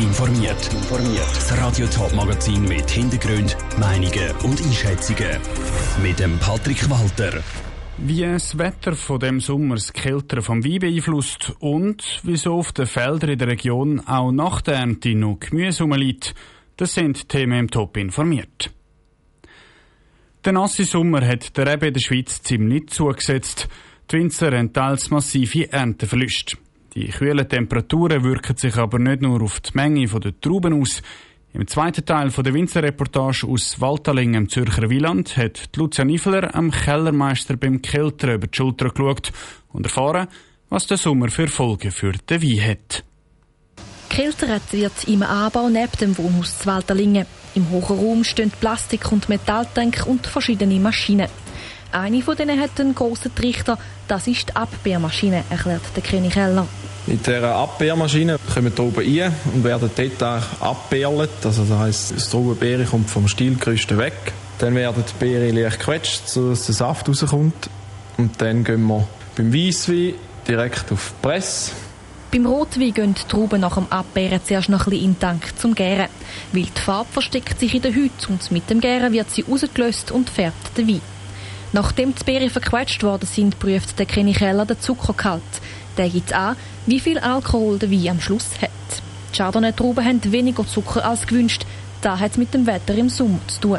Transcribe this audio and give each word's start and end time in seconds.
informiert. 0.00 0.70
Das 1.34 1.58
Radio 1.58 1.86
Top 1.86 2.14
Magazin 2.14 2.62
mit 2.64 2.90
Hintergrund, 2.90 3.56
Meinungen 3.78 4.30
und 4.42 4.60
Einschätzungen 4.60 5.38
mit 6.02 6.18
dem 6.18 6.38
Patrick 6.38 6.88
Walter. 6.88 7.42
Wie 7.98 8.22
das 8.22 8.58
Wetter 8.58 8.94
von 8.94 9.20
dem 9.20 9.40
Sommer 9.40 9.74
das 9.74 9.92
Kältere 9.92 10.42
vom 10.42 10.64
Wein 10.64 10.80
beeinflusst 10.80 11.54
und 11.58 12.20
wieso 12.22 12.54
auf 12.54 12.72
den 12.72 12.86
Feldern 12.86 13.30
in 13.30 13.38
der 13.38 13.48
Region 13.48 14.00
auch 14.00 14.32
nach 14.32 14.60
der 14.62 14.74
Ernte 14.74 15.14
noch 15.14 15.38
Gemüse 15.40 15.82
rumliegt, 15.82 16.34
das 16.76 16.94
sind 16.94 17.28
Themen 17.28 17.58
im 17.58 17.70
Top 17.70 17.96
informiert. 17.96 18.70
Der 20.44 20.52
nasse 20.52 20.84
Sommer 20.84 21.26
hat 21.26 21.56
der 21.56 21.66
Rebe 21.66 21.88
in 21.88 21.94
der 21.94 22.00
Schweiz 22.00 22.42
ziemlich 22.42 22.90
zugesetzt. 22.90 23.68
Die 24.10 24.16
Winzer 24.16 24.56
haben 24.56 24.72
teils 24.72 25.10
massive 25.10 25.72
Ernteverluste. 25.72 26.56
Die 26.94 27.08
kühlen 27.08 27.48
Temperaturen 27.48 28.22
wirken 28.22 28.56
sich 28.56 28.76
aber 28.76 28.98
nicht 28.98 29.22
nur 29.22 29.42
auf 29.42 29.60
die 29.60 29.70
Menge 29.74 30.06
der 30.06 30.38
Trauben 30.40 30.80
aus. 30.80 31.02
Im 31.54 31.66
zweiten 31.66 32.04
Teil 32.04 32.30
der 32.30 32.54
Winzerreportage 32.54 33.46
aus 33.46 33.80
Waltaling 33.80 34.34
im 34.34 34.48
Zürcher 34.48 34.90
Wieland 34.90 35.36
hat 35.36 35.70
Lucia 35.76 36.04
Niffler 36.04 36.54
am 36.54 36.70
Kellermeister 36.70 37.56
beim 37.56 37.80
Keltern 37.80 38.34
über 38.34 38.46
die 38.46 38.56
Schulter 38.56 38.90
geschaut 38.90 39.32
und 39.72 39.86
erfahren, 39.86 40.28
was 40.68 40.86
der 40.86 40.98
Sommer 40.98 41.28
für 41.28 41.48
Folgen 41.48 41.90
für 41.90 42.12
den 42.12 42.42
Wein 42.42 42.68
hat. 42.68 43.04
Keltert 44.10 44.72
wird 44.72 45.04
im 45.08 45.22
Anbau 45.22 45.70
neben 45.70 45.96
dem 45.98 46.18
Wohnhaus 46.18 46.58
zu 46.58 46.66
Walterlingen. 46.66 47.26
Im 47.54 47.70
hohen 47.70 47.98
Raum 47.98 48.24
stehen 48.24 48.50
Plastik- 48.50 49.10
und 49.12 49.30
Metalltank 49.30 50.04
und 50.06 50.26
verschiedene 50.26 50.78
Maschinen. 50.80 51.28
Eine 51.92 52.22
von 52.22 52.36
denen 52.36 52.58
hat 52.58 52.80
einen 52.80 52.94
grossen 52.94 53.34
Trichter. 53.34 53.78
Das 54.08 54.26
ist 54.26 54.48
die 54.48 54.56
Abbeermaschine, 54.56 55.44
erklärt 55.50 55.82
der 55.94 56.02
König 56.02 56.34
Heller. 56.34 56.66
Mit 57.06 57.26
dieser 57.26 57.54
Abbeermaschine 57.54 58.38
kommen 58.54 58.72
die 58.74 58.80
oben 58.80 59.20
rein 59.20 59.34
und 59.52 59.62
werden 59.62 59.90
dort 59.94 60.22
abbeerlet. 60.60 61.30
Also 61.44 61.64
das 61.64 61.78
heisst, 61.78 62.16
das 62.16 62.30
Traubenbeere 62.30 62.84
kommt 62.84 63.10
vom 63.10 63.28
Stielgerüst 63.28 63.96
weg. 63.98 64.14
Dann 64.58 64.74
werden 64.74 65.04
die 65.06 65.24
Beere 65.24 65.50
leicht 65.50 65.80
gequetscht, 65.80 66.28
sodass 66.28 66.66
der 66.66 66.74
Saft 66.74 67.08
rauskommt. 67.08 67.68
Und 68.16 68.40
dann 68.40 68.64
gehen 68.64 68.86
wir 68.86 69.06
beim 69.36 69.52
Weisswein 69.52 70.14
direkt 70.48 70.92
auf 70.92 71.12
die 71.18 71.26
Presse. 71.26 71.72
Beim 72.30 72.46
Rotwein 72.46 72.94
gehen 72.94 73.14
die 73.14 73.28
Trauben 73.28 73.60
nach 73.60 73.74
dem 73.74 73.86
Abbeeren 73.90 74.40
zuerst 74.42 74.70
noch 74.70 74.86
ein 74.86 74.90
bisschen 74.90 75.04
in 75.04 75.12
den 75.12 75.20
Tank 75.20 75.52
zum 75.58 75.74
Gären. 75.74 76.08
Weil 76.52 76.62
die 76.62 76.80
Farbe 76.80 77.12
versteckt 77.12 77.60
sich 77.60 77.74
in 77.74 77.82
der 77.82 77.92
Hütte 77.92 78.28
und 78.28 78.50
mit 78.50 78.70
dem 78.70 78.80
Gären 78.80 79.12
wird 79.12 79.30
sie 79.30 79.42
rausgelöst 79.42 80.12
und 80.12 80.30
färbt 80.30 80.78
den 80.78 80.88
Wein. 80.88 81.00
Nachdem 81.72 82.14
die 82.14 82.24
Beeren 82.24 82.50
verquetscht 82.50 83.02
worden 83.02 83.26
sind, 83.26 83.58
prüft 83.58 83.98
der 83.98 84.06
Keller 84.06 84.66
den 84.66 84.80
Zuckergehalt. 84.80 85.42
Der 85.96 86.08
gibt 86.08 86.32
an, 86.32 86.56
wie 86.86 87.00
viel 87.00 87.18
Alkohol 87.18 87.78
der 87.78 87.90
Wein 87.90 88.08
am 88.08 88.20
Schluss 88.20 88.50
hat. 88.60 88.70
Die 89.32 89.38
Chardonnay-Trauben 89.38 90.04
haben 90.04 90.20
weniger 90.32 90.66
Zucker 90.66 91.04
als 91.04 91.26
gewünscht. 91.26 91.64
Das 92.02 92.20
hat 92.20 92.36
mit 92.36 92.52
dem 92.52 92.66
Wetter 92.66 92.94
im 92.94 93.08
Sommer 93.08 93.38
zu 93.46 93.60
tun. 93.60 93.78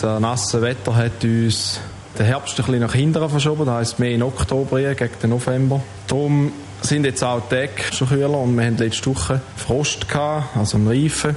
Das 0.00 0.20
nasse 0.20 0.62
Wetter 0.62 0.96
hat 0.96 1.22
uns 1.22 1.80
den 2.18 2.26
Herbst 2.26 2.58
ein 2.58 2.66
bisschen 2.66 2.80
nach 2.80 2.94
hinten 2.94 3.28
verschoben, 3.28 3.66
das 3.66 3.74
heisst 3.74 3.98
mehr 3.98 4.10
in 4.10 4.22
Oktober 4.22 4.94
gegen 4.94 5.14
den 5.22 5.30
November. 5.30 5.80
Darum 6.08 6.52
sind 6.80 7.04
jetzt 7.04 7.22
auch 7.22 7.42
die 7.48 7.54
Tage 7.54 7.92
schon 7.92 8.08
kühler 8.08 8.38
und 8.38 8.56
wir 8.56 8.64
hatten 8.64 8.78
letzte 8.78 9.10
Woche 9.10 9.40
Frost 9.56 10.08
gehabt, 10.08 10.56
also 10.56 10.76
einen 10.76 10.88
Reifen. 10.88 11.36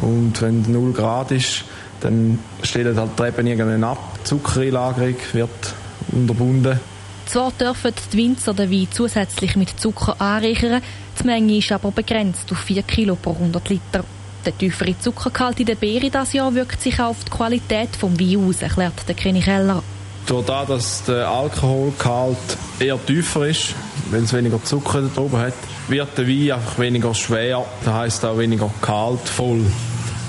Und 0.00 0.40
wenn 0.42 0.62
0 0.70 0.92
Grad 0.92 1.30
ist, 1.30 1.64
dann 2.00 2.38
stellen 2.62 2.96
halt 2.98 3.18
die 3.18 3.22
Reben 3.22 3.46
irgendwann 3.46 3.84
ab. 3.84 4.18
Die 4.20 4.24
Zuckereinlagerung 4.24 5.16
wird 5.32 5.74
unterbunden. 6.12 6.80
Zwar 7.26 7.52
dürfen 7.52 7.92
die 8.12 8.18
Winzer 8.18 8.54
den 8.54 8.70
Wein 8.70 8.88
zusätzlich 8.90 9.56
mit 9.56 9.80
Zucker 9.80 10.20
anreichern, 10.20 10.82
die 11.18 11.26
Menge 11.26 11.56
ist 11.56 11.72
aber 11.72 11.90
begrenzt 11.90 12.50
auf 12.52 12.58
4 12.58 12.82
Kilo 12.82 13.16
pro 13.16 13.32
100 13.32 13.68
Liter. 13.70 14.04
Der 14.44 14.56
tiefere 14.56 14.98
Zuckergehalt 14.98 15.58
in 15.60 15.66
der 15.66 15.76
Beere 15.76 16.10
dieses 16.10 16.34
Jahr 16.34 16.54
wirkt 16.54 16.82
sich 16.82 17.00
auch 17.00 17.10
auf 17.10 17.24
die 17.24 17.30
Qualität 17.30 17.88
des 17.94 18.02
Weins 18.02 18.36
aus, 18.36 18.62
erklärt 18.62 19.08
der 19.08 19.14
König 19.14 19.46
Heller. 19.46 19.82
Durch 20.26 20.44
das, 20.44 20.68
dass 20.68 21.04
der 21.04 21.28
Alkoholgehalt 21.28 22.36
eher 22.78 22.98
tiefer 23.06 23.46
ist, 23.46 23.74
wenn 24.10 24.24
es 24.24 24.32
weniger 24.32 24.62
Zucker 24.62 25.02
da 25.02 25.20
oben 25.20 25.38
hat, 25.38 25.54
wird 25.88 26.16
der 26.18 26.28
Wein 26.28 26.52
einfach 26.52 26.78
weniger 26.78 27.14
schwer, 27.14 27.64
das 27.84 27.94
heisst 27.94 28.24
auch 28.24 28.36
weniger 28.36 28.70
kaltvoll. 28.82 29.64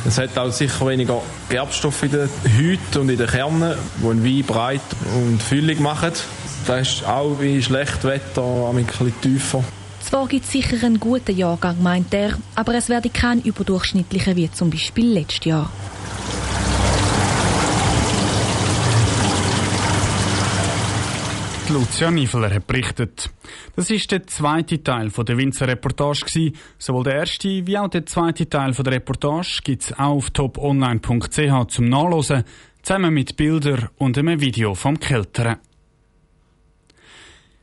Es 0.07 0.19
hat 0.19 0.37
auch 0.37 0.51
sicher 0.51 0.85
weniger 0.85 1.21
Gerbstoffe 1.49 2.03
in 2.03 2.11
den 2.11 2.29
Hüten 2.55 3.01
und 3.01 3.09
in 3.09 3.17
den 3.17 3.27
Kernen, 3.27 3.75
die 4.01 4.07
einen 4.07 4.23
Wein 4.23 4.43
breit 4.43 4.81
und 5.15 5.41
füllig 5.41 5.79
machen. 5.79 6.11
Das 6.67 6.87
ist 6.87 7.07
auch 7.07 7.37
wie 7.39 7.61
Schlechtwetter 7.61 8.69
ein 8.69 8.85
bisschen 8.85 9.21
tiefer. 9.21 9.63
Zwar 10.01 10.27
gibt 10.27 10.45
es 10.45 10.51
sicher 10.51 10.85
einen 10.85 10.99
guten 10.99 11.35
Jahrgang, 11.35 11.81
meint 11.81 12.13
er, 12.13 12.37
aber 12.53 12.75
es 12.75 12.89
werde 12.89 13.09
kein 13.09 13.41
überdurchschnittlicher 13.41 14.35
wie 14.35 14.51
zum 14.51 14.69
Beispiel 14.69 15.07
letztes 15.07 15.45
Jahr. 15.45 15.71
Lucia 21.69 22.11
Niveler 22.11 22.53
hat 22.53 22.67
berichtet. 22.67 23.29
Das 23.75 23.89
ist 23.89 24.11
der 24.11 24.27
zweite 24.27 24.83
Teil 24.83 25.09
der 25.09 25.37
Winzer 25.37 25.67
Reportage 25.67 26.51
Sowohl 26.77 27.03
der 27.03 27.15
erste 27.15 27.65
wie 27.65 27.77
auch 27.77 27.87
der 27.87 28.05
zweite 28.05 28.47
Teil 28.47 28.71
der 28.71 28.93
Reportage 28.93 29.61
gibt 29.63 29.83
es 29.83 29.93
auch 29.93 30.15
auf 30.15 30.29
toponline.ch 30.29 31.67
zum 31.69 31.89
Nachlesen, 31.89 32.43
zusammen 32.81 33.13
mit 33.13 33.35
Bildern 33.35 33.89
und 33.97 34.17
einem 34.17 34.41
Video 34.41 34.75
vom 34.75 34.99
Kälteren. 34.99 35.57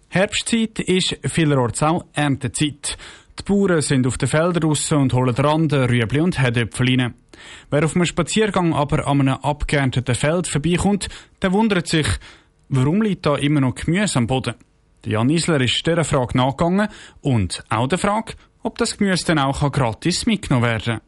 Herbstzeit 0.08 0.80
ist 0.80 1.18
vielerorts 1.24 1.82
auch 1.82 2.04
Erntezeit. 2.12 2.98
Die 3.38 3.42
Bauern 3.44 3.80
sind 3.80 4.06
auf 4.06 4.18
den 4.18 4.28
Feldern 4.28 4.64
raus 4.64 4.92
und 4.92 5.14
holen 5.14 5.34
Randen, 5.34 5.84
Rüebli 5.84 6.20
und 6.20 6.38
Herdöpfel 6.38 7.00
rein. 7.00 7.14
Wer 7.70 7.84
auf 7.84 7.96
einem 7.96 8.04
Spaziergang 8.04 8.74
aber 8.74 9.06
an 9.06 9.20
einem 9.20 9.38
abgeernteten 9.42 10.14
Feld 10.14 10.46
vorbeikommt, 10.46 11.08
der 11.40 11.52
wundert 11.52 11.86
sich, 11.86 12.06
Warum 12.74 13.02
liegt 13.02 13.26
da 13.26 13.36
immer 13.36 13.60
noch 13.60 13.74
Gemüse 13.74 14.16
am 14.18 14.26
Boden? 14.26 14.54
Jan 15.04 15.28
Isler 15.28 15.60
ist 15.60 15.86
dieser 15.86 16.04
Frage 16.04 16.38
nachgegangen 16.38 16.88
und 17.20 17.62
auch 17.68 17.86
der 17.86 17.98
Frage, 17.98 18.32
ob 18.62 18.78
das 18.78 18.96
Gemüse 18.96 19.26
dann 19.26 19.40
auch 19.40 19.70
gratis 19.70 20.24
mitgenommen 20.24 20.64
werden 20.64 20.84
kann. 20.84 21.00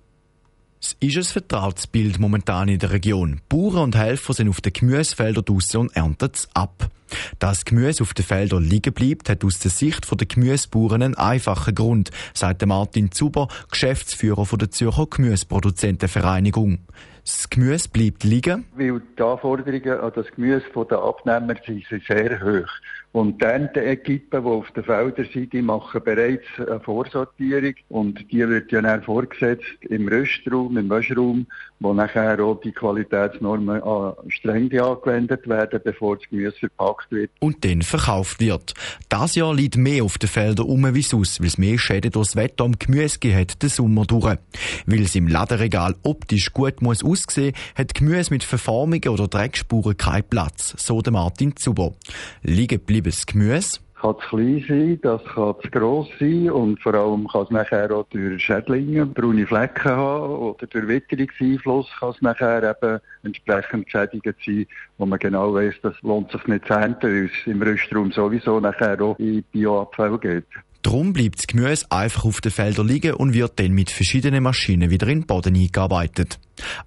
Es 0.78 0.94
ist 1.00 1.16
ein 1.16 1.24
vertrautes 1.24 1.86
Bild 1.86 2.18
momentan 2.18 2.68
in 2.68 2.78
der 2.78 2.90
Region. 2.90 3.40
Bauern 3.48 3.84
und 3.84 3.96
Helfer 3.96 4.34
sind 4.34 4.50
auf 4.50 4.60
den 4.60 4.74
Gemüsefeldern 4.74 5.42
draussen 5.42 5.80
und 5.80 5.96
ernten 5.96 6.30
es 6.34 6.46
ab. 6.52 6.90
Dass 7.38 7.64
Gemüse 7.64 8.02
auf 8.02 8.14
den 8.14 8.24
Feldern 8.24 8.62
liegen 8.62 8.92
bleibt, 8.92 9.28
hat 9.28 9.44
aus 9.44 9.58
der 9.58 9.70
Sicht 9.70 10.08
der 10.10 10.26
Gemüsebauern 10.26 11.02
einen 11.02 11.14
einfachen 11.16 11.74
Grund, 11.74 12.10
sagt 12.32 12.64
Martin 12.66 13.12
Zuber, 13.12 13.48
Geschäftsführer 13.70 14.46
der 14.56 14.70
Zürcher 14.70 15.06
Gemüseproduzentenvereinigung. 15.06 16.78
Das 17.24 17.48
Gemüse 17.48 17.88
bleibt 17.88 18.22
liegen. 18.22 18.66
Weil 18.76 19.00
die 19.16 19.22
Anforderungen 19.22 19.98
an 19.98 20.12
das 20.14 20.26
Gemüse 20.32 20.64
der 20.90 20.98
Abnehmer 20.98 21.54
sind 21.64 21.84
sehr 22.06 22.40
hoch. 22.42 22.68
Und 23.12 23.40
die 23.40 23.44
Ernteequipen, 23.46 24.42
die 24.42 24.50
auf 24.50 24.70
den 24.72 24.84
Feldern 24.84 25.28
sind, 25.32 25.52
die 25.52 25.62
machen 25.62 26.02
bereits 26.04 26.44
eine 26.58 26.80
Vorsortierung 26.80 27.74
und 27.88 28.30
die 28.32 28.46
wird 28.46 28.72
ja 28.72 28.82
dann 28.82 29.04
vorgesetzt 29.04 29.64
im 29.82 30.08
Röstraum, 30.08 30.76
im 30.76 30.90
Waschraum, 30.90 31.46
wo 31.78 31.94
nachher 31.94 32.40
auch 32.40 32.60
die 32.60 32.72
Qualitätsnormen 32.72 33.80
streng 34.28 34.64
angewendet 34.78 35.48
werden, 35.48 35.80
bevor 35.84 36.16
das 36.16 36.28
Gemüse 36.28 36.58
verpackt 36.58 37.03
wird. 37.10 37.30
Und 37.40 37.64
dann 37.64 37.82
verkauft 37.82 38.40
wird. 38.40 38.74
Das 39.08 39.34
Jahr 39.34 39.54
liegt 39.54 39.76
mehr 39.76 40.04
auf 40.04 40.18
den 40.18 40.28
Feldern 40.28 40.66
um 40.66 40.94
wie 40.94 41.02
sonst, 41.02 41.40
weil 41.40 41.48
es 41.48 41.58
mehr 41.58 41.78
Schäden 41.78 42.10
durchs 42.10 42.36
Wetter 42.36 42.64
am 42.64 42.78
Gemüse 42.78 43.18
hat 43.34 43.62
den 43.62 43.68
Sommer 43.68 44.04
durch. 44.06 44.38
Weil 44.86 45.02
es 45.02 45.14
im 45.14 45.28
Ladenregal 45.28 45.94
optisch 46.02 46.52
gut 46.52 46.82
muss 46.82 47.04
aussehen, 47.04 47.54
hat 47.74 47.94
Gemüse 47.94 48.32
mit 48.32 48.44
Verformungen 48.44 49.08
oder 49.08 49.28
Dreckspuren 49.28 49.96
keinen 49.96 50.24
Platz, 50.24 50.74
so 50.76 51.00
der 51.00 51.12
Martin 51.12 51.56
Zuber. 51.56 51.94
Liegen 52.42 52.80
bleibendes 52.80 53.26
Gemüse 53.26 53.83
kann 54.04 54.16
zu 54.20 54.28
klein 54.28 54.64
sein, 54.68 54.98
das 55.02 55.24
kann 55.24 55.54
zu 55.62 55.70
gross 55.70 56.08
sein 56.20 56.50
und 56.50 56.80
vor 56.82 56.94
allem 56.94 57.26
kann 57.26 57.42
es 57.44 57.50
nachher 57.50 57.90
auch 57.90 58.06
durch 58.10 58.42
Schädlinge, 58.42 59.06
braune 59.06 59.46
Flecken 59.46 59.92
haben 59.92 60.34
oder 60.34 60.66
durch 60.66 60.88
Witterungseinfluss 60.88 61.88
kann 61.98 62.10
es 62.10 62.20
nachher 62.20 62.62
eben 62.62 63.00
entsprechend 63.22 63.90
schädigend 63.90 64.36
sein, 64.44 64.66
wo 64.98 65.06
man 65.06 65.18
genau 65.18 65.54
weiss, 65.54 65.74
das 65.82 65.94
lohnt 66.02 66.30
sich 66.30 66.46
nicht 66.46 66.66
zu 66.66 66.74
ernten, 66.74 67.08
weil 67.08 67.24
es 67.24 67.46
im 67.46 67.62
Röstraum 67.62 68.12
sowieso 68.12 68.60
nachher 68.60 69.00
auch 69.00 69.18
in 69.18 69.42
Bioabfall 69.52 70.18
geht. 70.18 70.44
Darum 70.84 71.14
bleibt 71.14 71.38
das 71.38 71.46
Gemüse 71.46 71.90
einfach 71.90 72.26
auf 72.26 72.42
den 72.42 72.52
Feldern 72.52 72.86
liegen 72.86 73.14
und 73.14 73.32
wird 73.32 73.58
dann 73.58 73.72
mit 73.72 73.88
verschiedenen 73.88 74.42
Maschinen 74.42 74.90
wieder 74.90 75.08
in 75.08 75.20
den 75.20 75.26
Boden 75.26 75.56
eingearbeitet. 75.56 76.38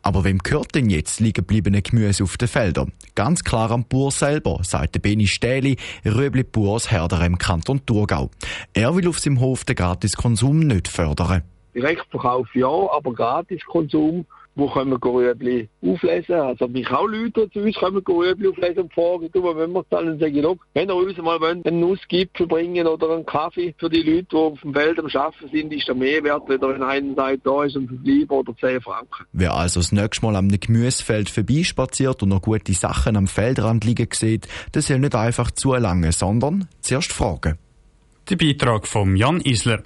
Aber 0.03 0.23
wem 0.23 0.37
gehört 0.37 0.75
denn 0.75 0.91
jetzt 0.91 1.19
liegen 1.19 1.33
gebliebene 1.33 1.81
Gemüse 1.81 2.23
auf 2.23 2.37
den 2.37 2.47
Feldern? 2.47 2.93
Ganz 3.15 3.43
klar 3.43 3.71
am 3.71 3.85
Bauer 3.85 4.11
selber, 4.11 4.59
sagt 4.61 4.93
der 4.93 4.99
Beni 4.99 5.25
Stähli, 5.25 5.77
Röbli 6.05 6.43
Bauer 6.43 6.75
aus 6.75 6.91
Herder 6.91 7.25
im 7.25 7.39
Kanton 7.39 7.83
Thurgau. 7.87 8.29
Er 8.71 8.95
will 8.95 9.07
auf 9.07 9.17
seinem 9.17 9.39
Hof 9.39 9.65
den 9.65 9.75
Gratiskonsum 9.75 10.59
nicht 10.59 10.87
fördern. 10.87 11.41
Direktverkauf 11.77 12.47
ja, 12.55 12.67
aber 12.67 13.13
Gratiskonsum 13.13 14.25
die 14.57 14.67
kommen 14.67 14.93
Rüebli 14.93 15.69
auflesen. 15.81 16.35
Also 16.35 16.67
mich 16.67 16.89
auch 16.89 17.05
Leute 17.05 17.49
zu 17.51 17.59
uns 17.59 17.75
kommen 17.75 18.03
Rüebli 18.05 18.49
auflesen 18.49 18.83
und 18.83 18.93
fragen, 18.93 19.29
du, 19.31 19.43
wenn 19.43 19.71
wir 19.71 19.81
es 19.81 19.85
dann 19.89 20.09
und 20.09 20.19
sagen, 20.19 20.41
look, 20.41 20.59
wenn 20.73 20.89
ihr 20.89 20.95
uns 20.95 21.17
mal 21.17 21.39
einen 21.43 21.79
Nussgipfel 21.79 22.47
bringen 22.47 22.87
oder 22.87 23.11
einen 23.11 23.25
Kaffee 23.25 23.75
für 23.77 23.89
die 23.89 24.01
Leute, 24.01 24.27
die 24.31 24.35
auf 24.35 24.59
dem 24.61 24.73
Feld 24.73 24.99
am 24.99 25.05
Arbeiten 25.05 25.49
sind, 25.51 25.73
ist 25.73 25.87
der 25.87 25.95
mehr 25.95 26.23
wert, 26.23 26.43
wenn 26.47 26.63
einer 26.63 27.15
sagt, 27.15 27.45
da 27.45 27.63
ist 27.63 27.75
ein 27.75 27.87
Verbleib 27.87 28.31
oder 28.31 28.55
10 28.57 28.81
Franken. 28.81 29.25
Wer 29.31 29.53
also 29.53 29.79
das 29.79 29.91
nächste 29.91 30.25
Mal 30.25 30.35
am 30.35 30.49
Gemüsefeld 30.49 31.29
vorbeispaziert 31.29 32.23
und 32.23 32.29
noch 32.29 32.41
gute 32.41 32.73
Sachen 32.73 33.15
am 33.15 33.27
Feldrand 33.27 33.85
liegen 33.85 34.09
sieht, 34.11 34.47
das 34.71 34.87
soll 34.87 34.99
nicht 34.99 35.15
einfach 35.15 35.51
zu 35.51 35.75
lange, 35.75 36.11
sondern 36.11 36.67
zuerst 36.81 37.13
fragen. 37.13 37.57
Der 38.29 38.35
Beitrag 38.35 38.87
von 38.87 39.15
Jan 39.15 39.39
Isler. 39.39 39.83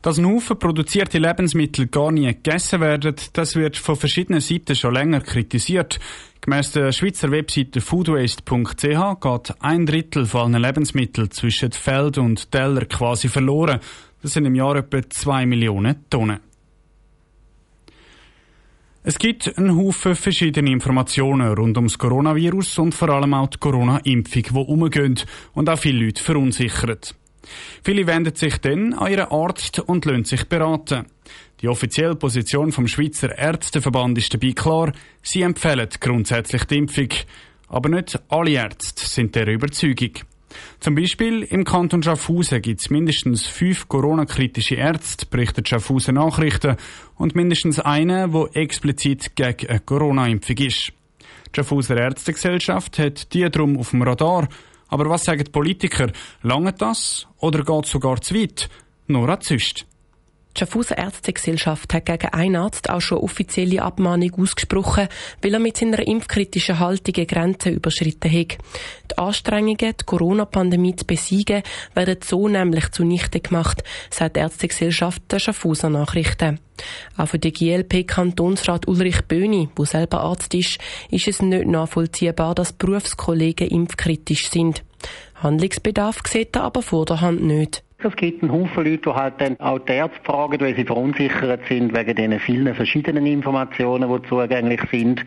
Dass 0.00 0.16
ein 0.16 0.24
Haufen 0.24 0.60
produzierte 0.60 1.18
Lebensmittel 1.18 1.88
gar 1.88 2.12
nie 2.12 2.26
gegessen 2.26 2.80
werden, 2.80 3.16
das 3.32 3.56
wird 3.56 3.76
von 3.76 3.96
verschiedenen 3.96 4.40
Seiten 4.40 4.76
schon 4.76 4.94
länger 4.94 5.20
kritisiert. 5.20 5.98
Gemäss 6.40 6.70
der 6.70 6.92
Schweizer 6.92 7.32
Webseite 7.32 7.80
foodwaste.ch 7.80 9.20
geht 9.20 9.54
ein 9.58 9.86
Drittel 9.86 10.26
von 10.26 10.54
allen 10.54 10.62
Lebensmitteln 10.62 11.32
zwischen 11.32 11.72
Feld 11.72 12.18
und 12.18 12.52
Teller 12.52 12.84
quasi 12.84 13.28
verloren. 13.28 13.80
Das 14.22 14.34
sind 14.34 14.46
im 14.46 14.54
Jahr 14.54 14.76
etwa 14.76 15.00
zwei 15.10 15.44
Millionen 15.44 16.08
Tonnen. 16.08 16.38
Es 19.02 19.18
gibt 19.18 19.58
einen 19.58 19.76
Haufen 19.76 20.14
verschiedene 20.14 20.70
Informationen 20.70 21.54
rund 21.54 21.76
ums 21.76 21.98
Coronavirus 21.98 22.78
und 22.78 22.94
vor 22.94 23.08
allem 23.08 23.34
auch 23.34 23.48
die 23.48 23.58
Corona-Impfung, 23.58 24.42
die 24.42 24.52
umgehen 24.52 25.18
und 25.54 25.68
auch 25.68 25.78
viele 25.78 26.04
Leute 26.04 26.22
verunsichern. 26.22 26.98
Viele 27.82 28.06
wenden 28.06 28.34
sich 28.34 28.58
dann 28.58 28.92
an 28.92 29.10
ihren 29.10 29.30
Arzt 29.30 29.78
und 29.80 30.04
lassen 30.04 30.24
sich 30.24 30.44
beraten. 30.44 31.06
Die 31.60 31.68
offizielle 31.68 32.16
Position 32.16 32.72
vom 32.72 32.86
Schweizer 32.86 33.36
Ärzteverband 33.36 34.16
ist 34.18 34.32
dabei 34.32 34.52
klar, 34.52 34.92
sie 35.22 35.42
empfehlen 35.42 35.88
grundsätzlich 36.00 36.64
die 36.64 36.78
Impfung. 36.78 37.08
Aber 37.68 37.88
nicht 37.88 38.18
alle 38.28 38.52
Ärzte 38.52 39.06
sind 39.06 39.34
der 39.34 39.46
Überzeugung. 39.46 40.12
Zum 40.80 40.94
Beispiel 40.94 41.42
im 41.44 41.64
Kanton 41.64 42.02
Schaffhausen 42.02 42.60
gibt 42.60 42.80
es 42.80 42.90
mindestens 42.90 43.46
fünf 43.46 43.88
Corona-kritische 43.88 44.74
Ärzte, 44.74 45.26
berichtet 45.26 45.68
Schaffhausen 45.68 46.14
Nachrichten, 46.16 46.76
und 47.16 47.34
mindestens 47.34 47.78
einen, 47.78 48.32
wo 48.32 48.46
explizit 48.46 49.36
gegen 49.36 49.68
eine 49.68 49.80
Corona-Impfung 49.80 50.56
ist. 50.56 50.92
Die 51.20 51.56
Schaffhauser 51.56 51.96
Ärztegesellschaft 51.96 52.98
hat 52.98 53.32
die 53.32 53.48
drum 53.50 53.76
auf 53.76 53.90
dem 53.90 54.02
Radar 54.02 54.48
aber 54.90 55.08
was 55.08 55.24
sagen 55.24 55.44
die 55.44 55.50
Politiker? 55.50 56.12
Lange 56.42 56.72
das 56.72 57.26
oder 57.38 57.64
geht 57.64 57.86
sogar 57.86 58.20
zu 58.20 58.34
weit? 58.34 58.68
Nora 59.06 59.40
Züst. 59.40 59.86
Die 60.56 60.60
Schaffhauser 60.60 60.98
Ärztegesellschaft 60.98 61.94
hat 61.94 62.06
gegen 62.06 62.32
einen 62.32 62.56
Arzt 62.56 62.90
auch 62.90 63.00
schon 63.00 63.18
offizielle 63.18 63.82
Abmahnung 63.82 64.32
ausgesprochen, 64.34 65.08
weil 65.42 65.54
er 65.54 65.60
mit 65.60 65.76
seiner 65.76 66.04
impfkritischen 66.06 66.80
Haltung 66.80 67.14
eine 67.16 67.26
Grenze 67.26 67.70
überschritten 67.70 68.32
hat. 68.32 68.58
Die 69.10 69.18
Anstrengungen, 69.18 69.76
die 69.78 70.04
Corona-Pandemie 70.04 70.96
zu 70.96 71.04
besiegen, 71.04 71.62
werden 71.94 72.18
so 72.24 72.48
nämlich 72.48 72.90
zunichte 72.90 73.40
gemacht, 73.40 73.84
sagt 74.10 74.36
die 74.36 74.40
Ärztegesellschaft 74.40 75.22
der 75.30 75.38
Schaffhauser 75.38 75.88
Nachrichten. 75.88 76.58
Auch 77.16 77.28
für 77.28 77.38
den 77.38 77.52
GLP-Kantonsrat 77.52 78.88
Ulrich 78.88 79.22
Böhni, 79.28 79.68
der 79.78 79.86
selber 79.86 80.20
Arzt 80.20 80.54
ist, 80.54 80.78
ist 81.10 81.28
es 81.28 81.42
nicht 81.42 81.66
nachvollziehbar, 81.66 82.54
dass 82.56 82.72
Berufskollegen 82.72 83.68
impfkritisch 83.68 84.50
sind. 84.50 84.82
Handlungsbedarf 85.36 86.20
sieht 86.26 86.56
er 86.56 86.64
aber 86.64 86.82
vor 86.82 87.04
der 87.04 87.20
Hand 87.20 87.42
nicht. 87.42 87.84
Es 88.02 88.16
gibt 88.16 88.42
einen 88.42 88.52
Haufen 88.52 88.84
Leute, 88.84 88.98
die 88.98 89.14
halt 89.14 89.34
dann 89.38 89.60
auch 89.60 89.78
die 89.78 89.92
Ärzte 89.92 90.20
fragen, 90.24 90.60
weil 90.60 90.74
sie 90.74 90.84
verunsichert 90.84 91.60
sind 91.68 91.94
wegen 91.94 92.14
den 92.14 92.40
vielen 92.40 92.74
verschiedenen 92.74 93.26
Informationen, 93.26 94.10
die 94.10 94.28
zugänglich 94.28 94.80
sind. 94.90 95.24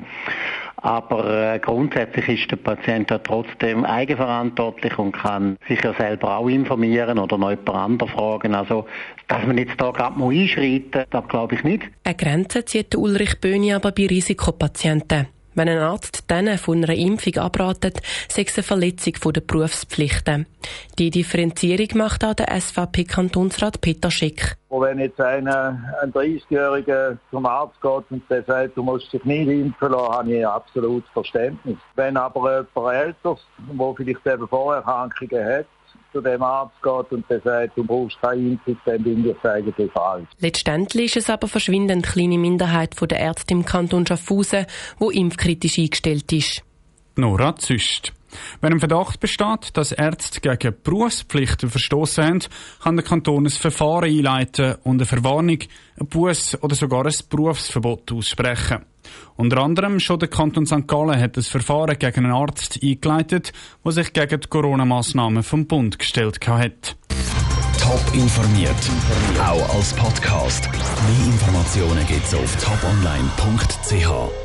Aber 0.83 1.53
äh, 1.53 1.59
grundsätzlich 1.59 2.27
ist 2.27 2.51
der 2.51 2.57
Patient 2.57 3.09
ja 3.09 3.17
trotzdem 3.19 3.85
eigenverantwortlich 3.85 4.99
und 4.99 5.13
kann 5.13 5.55
sich 5.67 5.81
ja 5.81 5.93
selber 5.93 6.37
auch 6.37 6.49
informieren 6.49 7.19
oder 7.19 7.37
noch 7.37 7.51
jemand 7.51 7.69
anderen 7.69 8.09
fragen. 8.09 8.53
Also, 8.53 8.85
dass 9.29 9.45
man 9.45 9.57
jetzt 9.57 9.79
da 9.79 9.91
gerade 9.91 10.19
mal 10.19 10.31
einschreiten, 10.31 11.05
das 11.09 11.27
glaube 11.29 11.55
ich 11.55 11.63
nicht. 11.63 11.83
Eine 12.03 12.15
Grenze 12.15 12.65
zieht 12.65 12.95
Ulrich 12.95 13.39
Böhni 13.39 13.73
aber 13.73 13.93
bei 13.93 14.07
Risikopatienten. 14.07 15.27
Wenn 15.55 15.69
ein 15.69 15.77
Arzt 15.77 16.29
denen 16.31 16.57
von 16.57 16.83
einer 16.83 16.93
Impfung 16.93 17.37
abratet, 17.37 18.01
sei 18.27 18.43
es 18.47 18.57
eine 18.57 18.63
Verletzung 18.63 19.33
der 19.33 19.41
Berufspflichten. 19.41 20.47
Die 20.97 21.09
Differenzierung 21.09 21.87
macht 21.95 22.23
auch 22.25 22.33
der 22.33 22.59
SVP-Kantonsrat 22.59 23.81
Peter 23.81 24.09
Schick. 24.09 24.55
Wenn 24.69 24.99
jetzt 24.99 25.21
einer, 25.21 25.79
ein 26.01 26.11
30-Jähriger 26.11 27.17
zum 27.29 27.45
Arzt 27.45 27.79
geht 27.81 28.03
und 28.09 28.23
der 28.29 28.43
sagt, 28.43 28.75
du 28.75 28.83
musst 28.83 29.13
dich 29.13 29.23
nicht 29.23 29.47
impfen 29.47 29.91
lassen, 29.91 30.13
habe 30.13 30.35
ich 30.35 30.47
absolut 30.47 31.03
Verständnis. 31.13 31.77
Wenn 31.95 32.17
aber 32.17 32.65
jemand 32.75 32.95
älter, 32.95 33.37
der 33.57 33.93
vielleicht 33.95 34.25
eben 34.25 34.47
Vorerkrankungen 34.47 35.45
hat, 35.45 35.65
zu 36.13 36.21
dem 36.21 36.41
Arzt 36.41 36.81
geht 36.81 37.11
und 37.11 37.29
der 37.29 37.41
sagt, 37.41 37.77
du 37.77 37.83
brauchst 37.83 38.21
keine 38.21 38.51
Impfung, 38.51 38.77
dann 38.85 39.03
bin 39.03 39.29
ich 39.29 39.43
eigentlich 39.43 39.91
falsch. 39.91 40.27
Letztendlich 40.39 41.15
ist 41.17 41.23
es 41.23 41.29
aber 41.29 41.47
verschwindend 41.47 42.05
kleine 42.05 42.37
Minderheit 42.37 42.95
der 43.01 43.19
Ärzte 43.19 43.53
im 43.53 43.65
Kanton 43.65 44.07
Schaffhausen, 44.07 44.65
wo 44.97 45.09
impfkritisch 45.09 45.79
eingestellt 45.79 46.31
ist. 46.31 46.63
Nora 47.15 47.55
Züst. 47.57 48.13
Wenn 48.61 48.73
ein 48.73 48.79
Verdacht 48.79 49.19
besteht, 49.19 49.75
dass 49.75 49.91
Ärzte 49.91 50.41
gegen 50.41 50.75
Berufspflichten 50.83 51.69
verstoßen 51.69 52.23
haben, 52.23 52.39
kann 52.81 52.95
der 52.95 53.05
Kanton 53.05 53.45
ein 53.45 53.49
Verfahren 53.49 54.05
einleiten 54.05 54.75
und 54.83 54.97
eine 54.97 55.05
Verwarnung, 55.05 55.59
ein 55.99 56.07
Buß 56.07 56.63
oder 56.63 56.75
sogar 56.75 57.05
ein 57.05 57.13
Berufsverbot 57.29 58.11
aussprechen. 58.11 58.85
Unter 59.35 59.57
anderem 59.57 59.99
schon 59.99 60.19
der 60.19 60.29
Kanton 60.29 60.65
St. 60.65 60.87
Gallen 60.87 61.19
hat 61.19 61.37
ein 61.37 61.43
Verfahren 61.43 61.97
gegen 61.97 62.25
einen 62.25 62.33
Arzt 62.33 62.79
eingeleitet, 62.83 63.51
der 63.83 63.91
sich 63.91 64.13
gegen 64.13 64.39
die 64.39 64.47
Corona-Massnahmen 64.47 65.43
vom 65.43 65.67
Bund 65.67 65.99
gestellt 65.99 66.39
hat. 66.47 66.95
Top 67.79 68.01
informiert, 68.13 68.75
auch 69.39 69.75
als 69.75 69.93
Podcast. 69.93 70.69
Mehr 70.71 71.25
Informationen 71.33 72.05
gibt's 72.07 72.33
auf 72.33 72.55
toponline.ch. 72.63 74.42